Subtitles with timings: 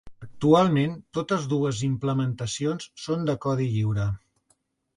[0.25, 4.09] Actualment, totes dues implementacions són de codi lliure.